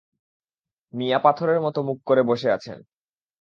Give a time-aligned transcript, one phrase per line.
[0.93, 2.77] মিয়া পাথরের মতো মুখ করে বসে আছেন।